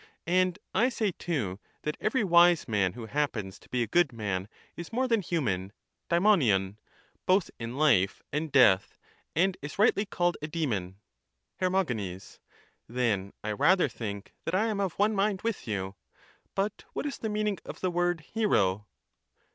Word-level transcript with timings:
And 0.25 0.57
I 0.73 0.89
say 0.89 1.11
too, 1.11 1.59
that 1.83 1.95
every 2.01 2.23
wise 2.23 2.67
man 2.67 2.93
who 2.93 3.05
happens 3.05 3.59
to 3.59 3.69
be 3.69 3.83
a 3.83 3.87
good 3.87 4.11
man 4.11 4.47
is 4.75 4.91
more 4.91 5.07
than 5.07 5.21
human 5.21 5.73
(daifjLovtov) 6.09 6.77
both 7.27 7.51
in 7.59 7.77
life 7.77 8.23
and 8.33 8.51
death, 8.51 8.97
and 9.35 9.57
is 9.61 9.77
rightly 9.77 10.07
called 10.07 10.37
a 10.41 10.47
demon. 10.47 10.97
Her. 11.57 11.69
Then 12.89 13.31
I 13.43 13.51
rather 13.51 13.87
think 13.87 14.33
that 14.45 14.55
I 14.55 14.69
am 14.69 14.79
of 14.79 14.93
one 14.93 15.13
mind 15.13 15.43
with 15.43 15.67
you; 15.67 15.93
but 16.55 16.83
what 16.93 17.05
is 17.05 17.19
the 17.19 17.29
meaning 17.29 17.59
of 17.63 17.81
the 17.81 17.91
word' 17.91 18.21
hero 18.33 18.87